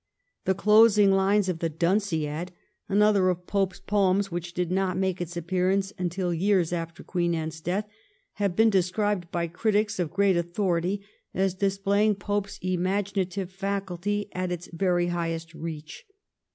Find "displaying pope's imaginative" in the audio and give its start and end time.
11.53-13.51